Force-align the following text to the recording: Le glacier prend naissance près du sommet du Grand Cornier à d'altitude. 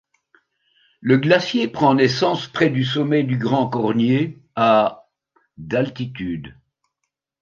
Le 0.99 1.17
glacier 1.19 1.67
prend 1.67 1.93
naissance 1.93 2.47
près 2.47 2.71
du 2.71 2.83
sommet 2.83 3.21
du 3.21 3.37
Grand 3.37 3.69
Cornier 3.69 4.39
à 4.55 5.07
d'altitude. 5.59 6.55